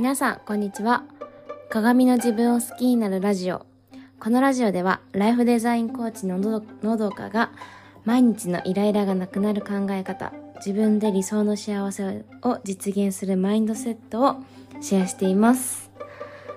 [0.00, 1.04] 皆さん、こんにちは。
[1.68, 3.66] 鏡の自分を好きになるラジオ。
[4.18, 7.52] このラジオでは、ライフデザインコーチののどかが、
[8.06, 14.36] 毎日のイライラがなくなる考え方、自分で理想の幸せを実現するマインドセットを
[14.80, 15.90] シェアしています。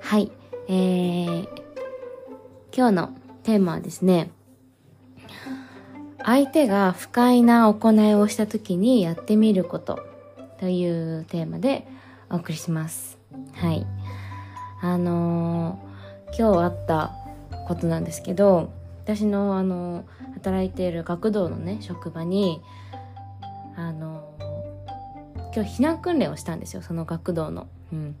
[0.00, 0.30] はい。
[0.68, 1.48] えー、
[2.72, 3.10] 今日の
[3.42, 4.30] テーマはですね、
[6.22, 9.98] 相手が不快な行いをした時にやってみること
[10.60, 11.84] というテーマで
[12.30, 13.13] お送りします。
[13.54, 13.86] はい。
[14.80, 15.94] あのー
[16.36, 17.12] 今日あった
[17.68, 18.72] ことなんですけど、
[19.04, 22.60] 私のあの働いている学童のね、職場に、
[23.76, 27.68] あのー今日避難訓練をしたんですよ、その学童の。
[27.92, 28.16] うん。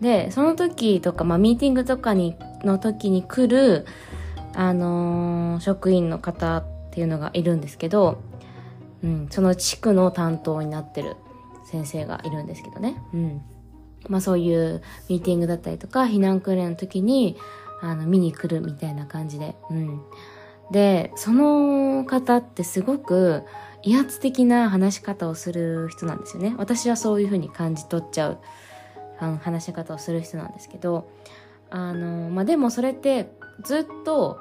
[0.00, 3.86] で、その時とか、まあ、ミーティングとかに、の時に来る、
[4.54, 8.18] あの職員の方っていうのがいるんですけど、
[9.02, 11.16] うん、その地区の担当になってる
[11.70, 13.00] 先生がいるんですけどね。
[13.14, 13.42] うん。
[14.08, 17.36] まあそういうミーティングだったりとか、避難訓練の時に、
[17.80, 19.56] あの、見に来るみたいな感じで。
[19.70, 20.00] うん。
[20.70, 23.42] で、その方ってすごく
[23.82, 26.54] 威圧的な話し方をする人なんですよね。
[26.58, 28.38] 私はそういう風に感じ取っちゃう、
[29.18, 31.10] あの、話し方をする人なんですけど、
[31.70, 33.30] あの、まあでもそれって
[33.64, 34.40] ずっと、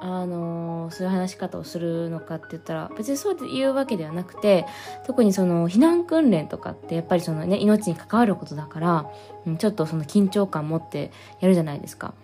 [0.00, 4.66] あのそういう話し方をするのかって言ったら別にそういうわけではなくて
[5.06, 9.10] 特にその避難訓練とかってやっぱりそのね命に関わることだから、
[9.46, 12.14] うん、ちょっとその緊張感持ってやるじゃないですか。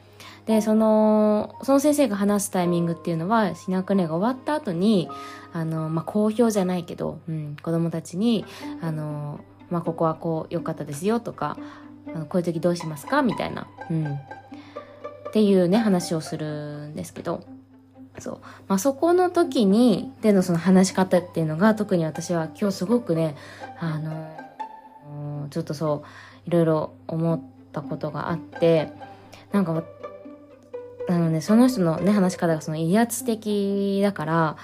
[0.47, 5.09] でそのその先生が話すタイミングっていうのは避難訓練が終わった後に
[5.53, 8.45] あの、まあ、好評じゃないけど、うん、子供たちに
[8.81, 11.57] あの、まあ、ここはこう良かったですよとか
[12.09, 14.19] あのこういう時どうしますかみたいな、うん、っ
[15.33, 17.52] ていうね話をするんですけど。
[18.23, 18.39] そう。
[18.69, 23.34] まあ、そこの時に、でのその話し方っていうのが、特に私は今日すごくね、
[23.81, 26.05] あの、ちょっとそ
[26.47, 27.41] う、いろいろ思っ
[27.73, 28.92] たことがあって、
[29.51, 29.83] なんか、
[31.08, 34.57] あのね、その人のね、話し方がその威圧的だから、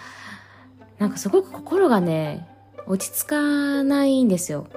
[0.99, 2.49] なんかすごく心がね、
[2.87, 4.69] 落ち着かないんですよ。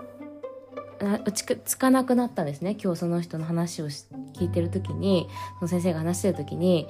[1.25, 2.75] 落ち着かなくなったんですね。
[2.81, 5.27] 今日その人の話を聞いてる時に、
[5.59, 6.87] その先生が話してる時に、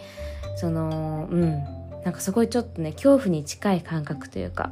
[0.56, 4.72] そのうんなんかすごいちょっとね恐怖に近い感覚というか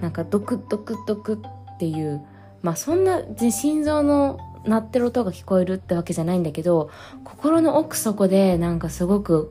[0.00, 1.42] なんかドクドクドク
[1.74, 2.22] っていう
[2.62, 6.90] まあそんな心臓の鳴ってる音が聞こえるってわけじゃないんだけど
[7.24, 9.50] 心の奥底でなんかすごく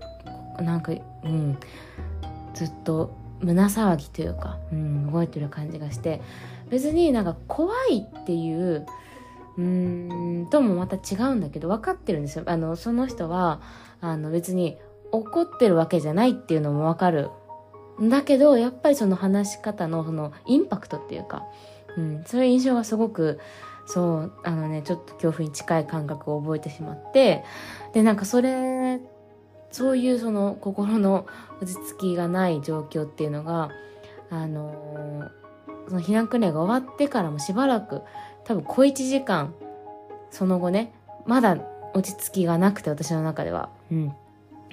[0.60, 1.58] なんかうん
[2.54, 6.22] ずっと胸騒ぎというか、うん、動いてる感じがして
[6.70, 8.86] 別になんか怖いっていう
[9.58, 12.46] うんともまた違うんだけど分かってるんですよ。
[12.48, 13.60] あのその人は
[14.00, 14.78] あの別に
[15.12, 17.30] 怒ってるわけじゃないっていうのもわかる。
[18.02, 21.46] だけど、やっぱりその話し方のそのインパクトっていうか、
[21.98, 23.40] うん、そういう印象がすごく、
[23.86, 27.44] そう、あのね、ちょっと恐怖に近い感覚を覚えてしまって、
[27.94, 29.00] で、なんかそれ、
[29.72, 31.26] そういうその心の
[31.62, 33.70] 落ち着きがない状況っていうのが、
[34.30, 35.42] あのー
[35.88, 38.02] その避難訓練が終わってからもしばらく、
[38.46, 39.54] 多分小一時間、
[40.30, 40.94] その後ね、
[41.26, 41.58] まだ
[41.94, 43.70] 落ち着きがなくて私の中では。
[43.92, 44.14] うん。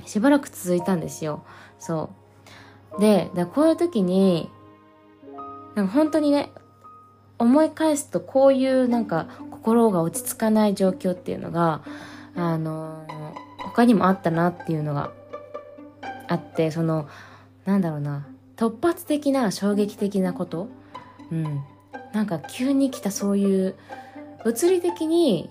[0.04, 1.44] しばらく続いたんですよ。
[1.78, 2.10] そ
[2.96, 3.00] う。
[3.00, 4.50] で、だこういう時に、
[5.74, 6.50] なんか本当にね、
[7.38, 11.82] 思い返すとこういうなんか心が落ち着かない状況っていうのが、
[12.34, 15.12] あのー他にもあったなっていうのが
[16.26, 17.06] あって、その、
[17.64, 18.26] なんだろうな、
[18.56, 20.68] 突発的な衝撃的なこと？
[21.30, 21.60] うん。
[22.12, 23.76] なんか急に来たそういう、
[24.44, 25.50] 物理的に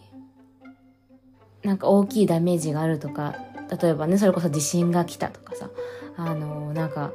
[1.63, 3.35] なんか大きいダメージがあるとか、
[3.69, 5.69] 例えばね、それこそ地震が来たとかさ、
[6.15, 7.11] あの、なんか、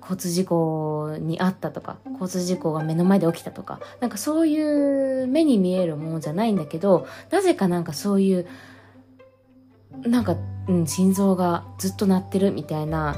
[0.00, 8.46] 交通事故にあったとか、交通事故が目の前で起きたとか、なんかそういう目に見えるものじゃないんだけど、なぜかなんかそういう、
[10.02, 10.36] なんか、
[10.66, 13.16] うん、心臓がずっと鳴ってるみたいな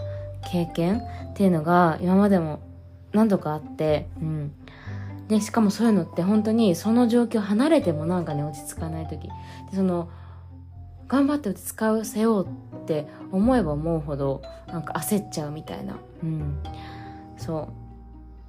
[0.51, 2.61] 経験っていうのが今までも
[3.13, 4.53] 何度かあって、うん。
[5.29, 9.29] で、しかもそういうのって本当にその状況離れてもなんかね、落ち着かない時。
[9.29, 9.31] で、
[9.75, 10.09] その、
[11.11, 15.99] 頑張って落ち着かせようって思えば思うほどなんか焦っちゃうみたいな。
[16.23, 16.63] うん。
[17.37, 17.69] そ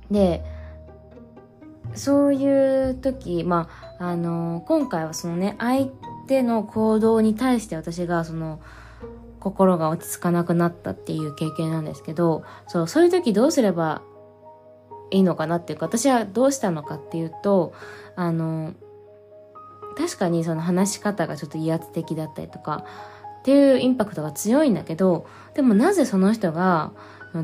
[0.10, 0.14] う。
[0.14, 0.44] で、
[1.94, 3.70] そういう時、ま
[4.00, 5.88] あ、あの今回はそのね、相
[6.28, 8.62] 手の行動に対して私がその、
[9.42, 14.04] 心が落ち着かなくなったっていう経験なんですけど、そう、そういう時どうすれば
[15.10, 17.74] いいのかなっていうか、私はどうしたのかっていうと、
[18.16, 18.74] あの、
[19.98, 22.86] 確かにその話し方がちょっと威圧的だったりとか
[23.40, 26.92] っていうインパクトが強いんだけどでもなぜその人が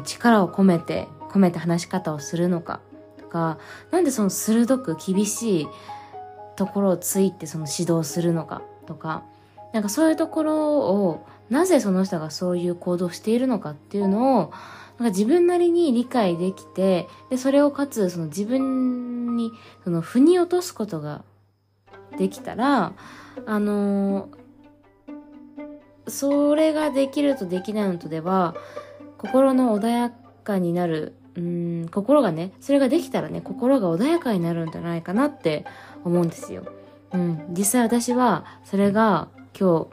[0.06, 2.80] 力を込めて込めて話し方をするのか
[3.18, 3.58] とか
[3.92, 5.68] なんでその鋭く厳しい
[6.58, 9.24] ところをついてその指導するのかとか、
[9.74, 14.52] なんかそういうところを、なぜその人がそういう行動をしているのかっていうのを、
[14.98, 19.52] なんか自分なりに理解できて、で、それをかつ、その自分に、
[19.84, 21.24] その、腑に落とすことが
[22.18, 22.94] できたら、
[23.46, 28.56] あのー、それができるとできないのとでは、
[29.18, 30.12] 心の穏や
[30.44, 35.66] かになる、うん、心がね、それができたらね、心が穏やかになるんじゃないかなって
[36.04, 36.64] 思うんですよ。
[37.14, 39.88] うん、実際私は、それが今日、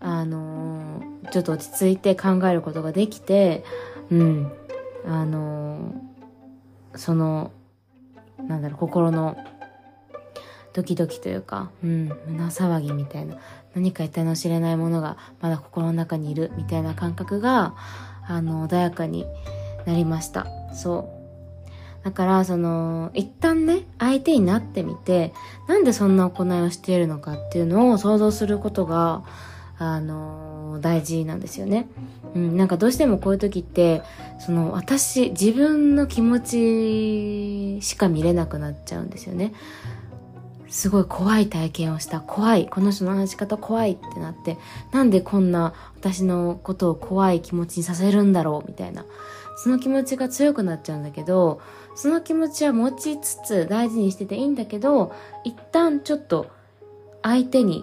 [0.00, 3.64] あのー、ちょっと落ち着いて考えることができて、
[4.10, 4.52] うん。
[5.06, 7.50] あのー、その、
[8.46, 9.36] なんだろう、心の
[10.72, 13.36] ドキドキというか、うん、胸騒ぎみたいな、
[13.74, 17.74] 何か得体の知れないものがまだ心の中にいるみたいな感覚が、
[18.26, 19.26] あの、穏やかに
[19.86, 20.46] なりました。
[20.74, 22.04] そう。
[22.04, 25.32] だから、その、一旦ね、相手になってみて、
[25.66, 29.22] なんでそんな行いをしているのかっていうのを想像することが、
[29.80, 31.88] あの大事なんですよね。
[32.34, 34.02] うん、なんかどうしてもこういう時って、
[34.40, 36.40] その私、自分の気持
[37.80, 39.52] ちしか見れなくなっちゃうんですよね。
[40.68, 42.20] すごい怖い体験をした。
[42.20, 42.68] 怖い。
[42.68, 44.58] この人の話し方怖いってなって、
[44.92, 49.04] なんでこんな私のことを怖い気持ちにさせるんだろうみたいな。
[49.56, 51.60] その気持ちが強くなっちゃうんだけど、
[51.94, 55.12] その気持ちは持ちつつ大事にしてていいんだけど、
[55.42, 56.46] 一旦ちょっと
[57.22, 57.82] 相手に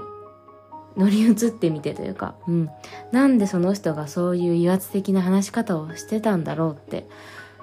[0.95, 2.69] 乗り移ってみてというか、うん。
[3.11, 7.07] なんでその人がそういう威圧的な話し方をしてたんだろうって。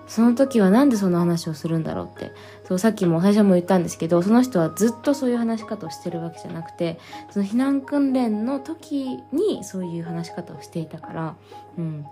[0.06, 2.32] その時はなんでその話をするんだろうって。
[2.66, 6.98] そう、さっきも最初も言ったんですけど、その人はずっとそういう話し方をしてるわけじゃなくて、
[7.30, 11.36] その避難訓練の時にそういう話し方をしていたから、
[11.78, 12.06] うん。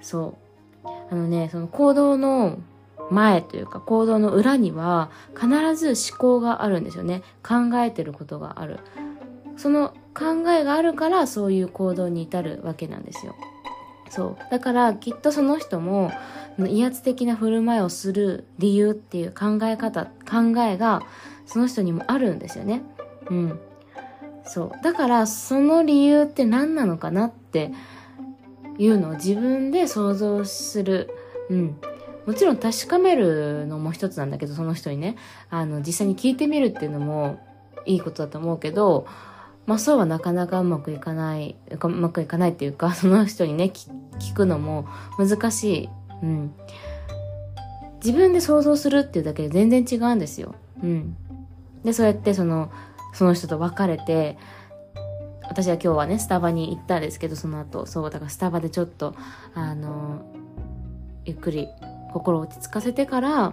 [0.00, 0.34] そ
[0.84, 0.88] う。
[1.10, 2.58] あのね、その行動の
[3.10, 7.22] 前というか行動の裏には必ず思考があるんですよね。
[7.42, 8.80] 考えてることがある。
[9.56, 13.34] その考えがあるからそういう行動に至るわけなんですよ。
[14.10, 14.50] そう。
[14.50, 16.12] だからきっとその人も
[16.58, 21.02] 威圧的な振る舞いをする理由っていう考え方、考えが
[21.46, 22.82] その人にもあるんですよね。
[23.30, 23.60] うん。
[24.44, 24.82] そう。
[24.82, 27.72] だからその理由って何なのかなって
[28.78, 31.10] いうのを自分で想像する。
[31.50, 31.76] うん。
[32.26, 35.16] もちろん確かめるのも一つなんだけど、その人にね、
[35.48, 37.38] あの、実際に聞いてみるっていうのも
[37.86, 39.06] いいことだと思うけど、
[39.68, 43.70] まあそうはなかなかうまくいかない、うまくいかないっていうか、 その人にね、
[44.18, 44.86] 聞くのも
[45.18, 45.88] 難しい。
[46.22, 46.54] うん。
[48.02, 50.54] 自分で想像するっていうだけで全然違うんですよ。
[50.82, 51.14] うん。
[51.84, 52.70] で、そうやってその、
[53.12, 54.38] その人と別れて、
[55.42, 59.14] 私は今日はね、スタバに行ったんですけど、その後、そう、だからスタバでちょっと、
[59.54, 60.22] あの、
[61.26, 61.68] ゆっくり
[62.14, 63.52] 心落ち着かせてから、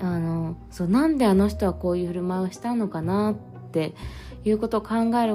[0.00, 3.94] あの、そう、なんであの人はこういう振る舞いをしたのかなってて
[4.44, 5.26] いうことを考え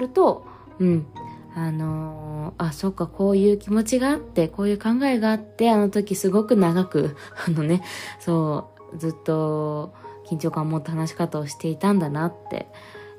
[0.00, 0.46] ると、
[0.78, 1.06] うん、
[1.54, 7.16] あのー、あ、そっか、こういう気持ちがあって、こういう考えがあって、あの時すごく長く、
[7.46, 7.82] あのね、
[8.20, 9.92] そう、ずっと
[10.26, 12.68] 緊張感を持った話し方をしていたんだなって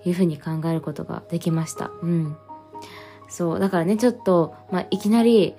[0.05, 1.91] いうふうに考えることができました。
[2.01, 2.37] うん。
[3.27, 5.55] そう、だからね、ちょっと、まあ、いきなり、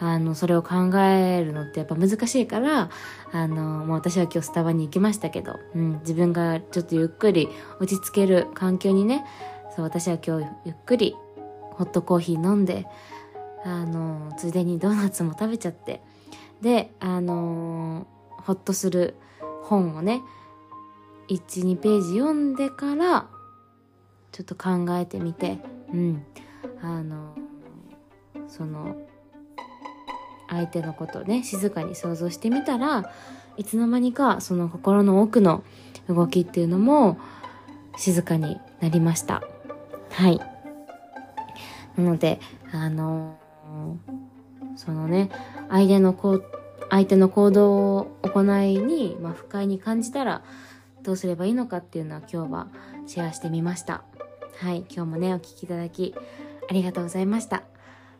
[0.00, 2.90] あの、それを考えるのってやっぱ難しいから、
[3.32, 7.48] あの、もう私は今日スタバに行きましたけど、うん、自分がちょっとゆっくり
[7.80, 9.24] 落ち着ける環境にね、
[9.74, 11.16] そう、私は今日ゆっくり
[11.72, 12.86] ホットコーヒー飲んで、
[13.64, 16.02] あの、ついでにドーナツも食べちゃって、
[16.60, 19.16] で、あの、ほっとする
[19.62, 20.22] 本をね、
[21.28, 23.28] 1、2ページ読んでから、
[24.32, 25.58] ちょっと考えてみて、
[25.92, 26.24] うん、
[26.80, 27.34] あの、
[28.46, 28.96] その、
[30.48, 33.10] 相手のことをね、静かに想像してみたら、
[33.56, 35.62] いつの間にかその心の奥の
[36.08, 37.18] 動きっていうのも
[37.96, 39.42] 静かになりました。
[40.10, 40.40] はい。
[41.96, 42.40] なので、
[42.72, 45.30] あのー、そのね、
[45.68, 46.44] 相手のこう、
[46.90, 50.42] 相手の行動を行いに、まあ、不快に感じたら、
[51.02, 52.68] どうすればいいのかっていうのは今日は
[53.06, 54.04] シェアしてみました。
[54.60, 56.14] はい、今日もね、お聴きいただき
[56.68, 57.62] ありがとうございました。